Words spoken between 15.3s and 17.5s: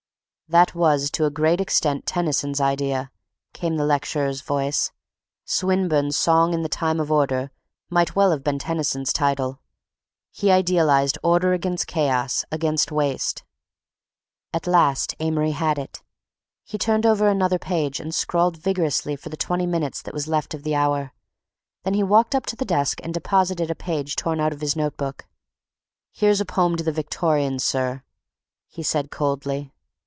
had it. He turned over